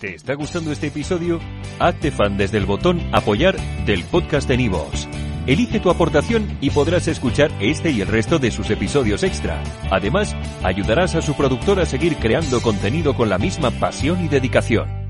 ¿Te 0.00 0.14
está 0.14 0.34
gustando 0.34 0.72
este 0.72 0.88
episodio? 0.88 1.38
Hazte 1.78 2.10
fan 2.10 2.36
desde 2.36 2.58
el 2.58 2.66
botón 2.66 3.00
Apoyar 3.12 3.56
del 3.86 4.04
podcast 4.10 4.48
de 4.48 4.56
Nivos. 4.56 5.08
Elige 5.46 5.78
tu 5.78 5.90
aportación 5.90 6.56
y 6.62 6.70
podrás 6.70 7.06
escuchar 7.06 7.50
este 7.60 7.90
y 7.90 8.00
el 8.00 8.08
resto 8.08 8.38
de 8.38 8.50
sus 8.50 8.70
episodios 8.70 9.22
extra. 9.22 9.62
Además, 9.90 10.34
ayudarás 10.64 11.14
a 11.16 11.20
su 11.20 11.36
productor 11.36 11.80
a 11.80 11.84
seguir 11.84 12.16
creando 12.16 12.60
contenido 12.62 13.14
con 13.14 13.28
la 13.28 13.36
misma 13.36 13.70
pasión 13.70 14.24
y 14.24 14.28
dedicación. 14.28 15.03